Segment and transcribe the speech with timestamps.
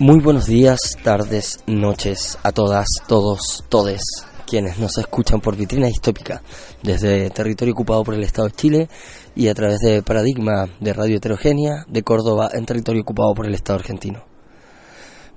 [0.00, 4.02] Muy buenos días, tardes, noches a todas, todos, todes
[4.44, 6.42] quienes nos escuchan por vitrina distópica
[6.82, 8.88] desde territorio ocupado por el Estado de Chile
[9.36, 13.54] y a través de Paradigma de Radio Heterogénea de Córdoba en territorio ocupado por el
[13.54, 14.24] Estado argentino.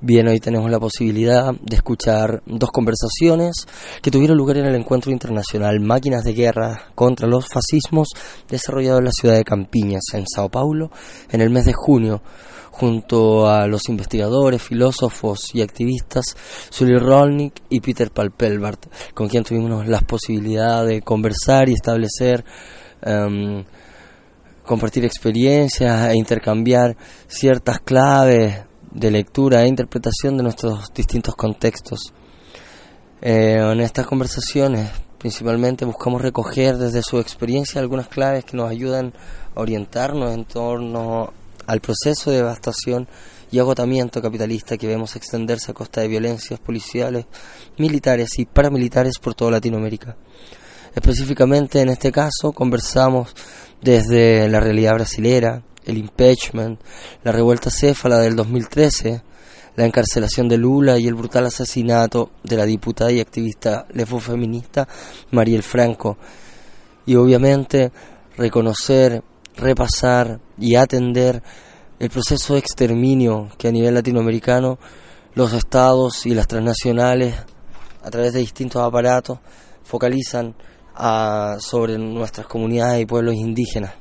[0.02, 3.68] Bien, hoy tenemos la posibilidad de escuchar dos conversaciones
[4.02, 8.08] que tuvieron lugar en el encuentro internacional Máquinas de Guerra contra los Fascismos
[8.50, 10.90] desarrollado en la ciudad de Campiñas, en Sao Paulo,
[11.30, 12.24] en el mes de junio,
[12.80, 16.36] junto a los investigadores, filósofos y activistas
[16.70, 18.86] Sully Rolnick y Peter Palpelbart,
[19.16, 22.46] con quien tuvimos la posibilidad de conversar y establecer,
[23.02, 23.64] em,
[24.64, 26.96] compartir experiencias e intercambiar
[27.28, 32.14] ciertas claves de lectura e interpretación de nuestros distintos contextos.
[33.22, 39.14] Eh, en estas conversaciones principalmente buscamos recoger desde su experiencia algunas claves que nos ayudan
[39.56, 41.34] a orientarnos en torno
[41.68, 43.08] al proceso de devastación
[43.52, 47.26] y agotamiento capitalista que vemos extenderse a costa de violencias policiales,
[47.78, 50.18] militares y paramilitares por toda Latinoamérica.
[50.96, 53.34] Específicamente en este caso conversamos
[53.82, 56.82] desde la realidad brasilera, el impeachment,
[57.24, 59.22] la revuelta céfala del 2013,
[59.76, 64.88] la encarcelación de Lula y el brutal asesinato de la diputada y activista lesbo-feminista
[65.32, 66.18] Mariel Franco.
[67.06, 67.92] Y obviamente
[68.36, 69.24] reconocer,
[69.58, 71.44] repasar y atender
[72.00, 74.78] el proceso de exterminio que a nivel latinoamericano
[75.34, 77.36] los estados y las transnacionales
[78.04, 79.40] a través de distintos aparatos
[79.84, 80.56] focalizan
[81.60, 83.94] sobre nuestras comunidades y pueblos indígenas.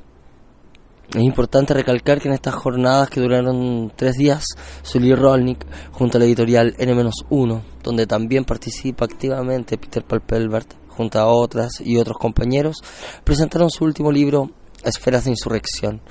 [1.13, 4.43] Es importante recalcar que en estas jornadas que duraron tres días,
[4.81, 11.27] Sully Rolnick, junto a la editorial N-1, donde también participa activamente Peter Palpelbert, junto a
[11.27, 12.77] otras y otros compañeros,
[13.23, 14.49] presentaron su último libro,
[14.83, 16.01] Esferas de Insurrección,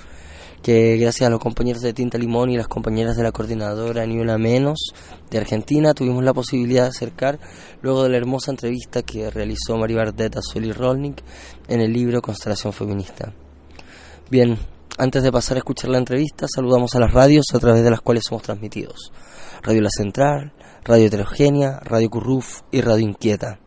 [0.63, 4.19] que gracias a los compañeros de Tinta Limón y las compañeras de la coordinadora Ni
[4.19, 4.93] Una Menos
[5.31, 7.39] de Argentina tuvimos la posibilidad de acercar
[7.83, 11.23] luego de la hermosa entrevista que realizó María Bardet a Sully Rolnick
[11.69, 13.33] en el libro Constelación Feminista.
[14.29, 14.59] Bien,
[14.99, 18.01] antes de pasar a escuchar la entrevista, saludamos a las radios a través de las
[18.01, 19.13] cuales somos transmitidos.
[19.63, 20.53] Radio La Central,
[20.85, 23.61] Radio Heterogénea, Radio Curruf y Radio Inquieta.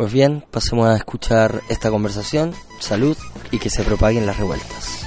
[0.00, 2.54] Pues bien, pasemos a escuchar esta conversación.
[2.78, 3.18] Salud
[3.50, 4.99] y que se propaguen las revueltas.